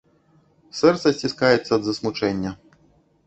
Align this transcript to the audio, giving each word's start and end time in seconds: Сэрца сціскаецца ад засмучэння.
Сэрца 0.79 1.11
сціскаецца 1.17 1.69
ад 1.77 1.83
засмучэння. 1.87 2.51